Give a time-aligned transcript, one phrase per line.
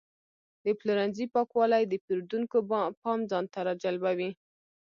[0.65, 2.57] د پلورنځي پاکوالی د پیرودونکو
[3.03, 4.29] پام ځان ته راجلبوي.